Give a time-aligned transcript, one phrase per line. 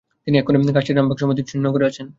[0.27, 2.05] তিনি এক্ষণে কাশ্মীর, রামবাগ সমাধি, শ্রীনগরে আছেন।